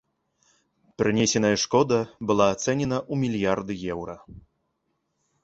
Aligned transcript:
Прынесеная 1.01 1.57
шкода 1.63 1.99
была 2.31 2.47
ацэнены 2.55 2.97
ў 3.11 3.27
мільярды 3.27 3.73
еўра. 3.99 4.19